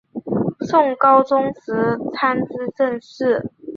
[0.61, 3.51] 宋高宗时参知政事。